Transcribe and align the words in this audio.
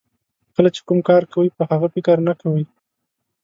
کله 0.55 0.69
چې 0.75 0.81
کوم 0.87 0.99
کار 1.09 1.23
کوئ 1.33 1.49
په 1.57 1.63
هغه 1.71 1.87
فکر 1.95 2.17
نه 2.27 2.33
کوئ. 2.41 2.63